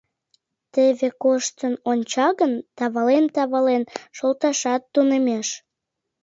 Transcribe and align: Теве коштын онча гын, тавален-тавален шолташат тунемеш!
Теве 0.73 1.07
коштын 1.23 1.73
онча 1.89 2.27
гын, 2.39 2.53
тавален-тавален 2.77 3.83
шолташат 4.17 4.81
тунемеш! 4.93 5.47